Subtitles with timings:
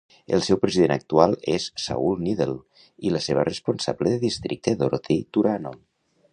[0.35, 2.57] El seu president actual és Saul Needle
[3.09, 5.79] i la seva responsable de districte Dorothy Turano.